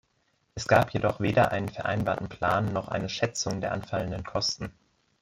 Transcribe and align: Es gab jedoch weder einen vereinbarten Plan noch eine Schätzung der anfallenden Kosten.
Es 0.55 0.67
gab 0.67 0.93
jedoch 0.95 1.19
weder 1.19 1.51
einen 1.51 1.69
vereinbarten 1.69 2.27
Plan 2.27 2.73
noch 2.73 2.87
eine 2.87 3.07
Schätzung 3.07 3.61
der 3.61 3.71
anfallenden 3.71 4.23
Kosten. 4.23 4.73